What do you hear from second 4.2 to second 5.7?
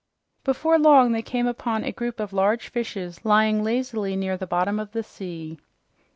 the bottom of the sea.